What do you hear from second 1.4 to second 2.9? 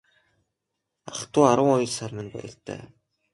арван хоёр сар минь баяртай.